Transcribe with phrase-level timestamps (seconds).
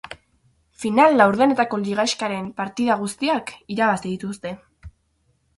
[0.83, 4.59] Final-laurdenetako ligaxkaren partida guztiak irabazi dituzte.